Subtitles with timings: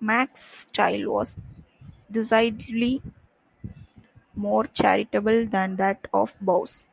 [0.00, 1.36] Mack's style was
[2.10, 3.00] decidedly
[4.34, 6.88] more charitable than that of Bowes.